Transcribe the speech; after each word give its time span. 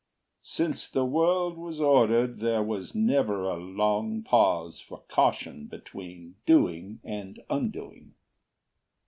Since 0.41 0.89
the 0.89 1.05
world 1.05 1.59
Was 1.59 1.79
ordered, 1.79 2.39
there 2.39 2.63
was 2.63 2.95
never 2.95 3.43
a 3.43 3.57
long 3.57 4.23
pause 4.23 4.79
For 4.81 5.03
caution 5.07 5.67
between 5.67 6.37
doing 6.47 6.99
and 7.03 7.39
undoing. 7.51 8.15